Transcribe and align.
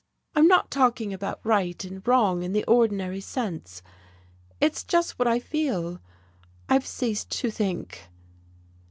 I'm 0.35 0.47
not 0.47 0.71
talking 0.71 1.13
about 1.13 1.41
right 1.45 1.85
and 1.85 2.01
wrong 2.07 2.41
in 2.41 2.53
the 2.53 2.63
ordinary 2.65 3.21
sense 3.21 3.83
it's 4.59 4.83
just 4.83 5.19
what 5.19 5.27
I 5.27 5.37
feel. 5.37 6.01
I've 6.67 6.87
ceased 6.87 7.29
to 7.33 7.51
think." 7.51 8.09